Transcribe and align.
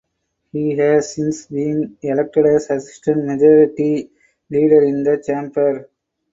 He 0.51 0.71
has 0.77 1.13
since 1.13 1.45
been 1.45 1.95
elected 2.01 2.47
as 2.47 2.71
Assistant 2.71 3.23
Majority 3.23 4.09
Leader 4.49 4.81
in 4.81 5.03
the 5.03 5.21
chamber. 5.23 5.89